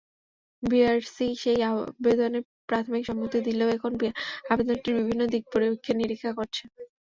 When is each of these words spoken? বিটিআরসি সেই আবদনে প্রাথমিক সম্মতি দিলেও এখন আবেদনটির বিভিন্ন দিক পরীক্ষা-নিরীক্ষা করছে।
বিটিআরসি 0.63 1.27
সেই 1.41 1.59
আবদনে 1.69 2.39
প্রাথমিক 2.69 3.03
সম্মতি 3.09 3.37
দিলেও 3.47 3.69
এখন 3.77 3.91
আবেদনটির 4.51 4.97
বিভিন্ন 4.99 5.21
দিক 5.33 5.43
পরীক্ষা-নিরীক্ষা 5.53 6.31
করছে। 6.37 6.63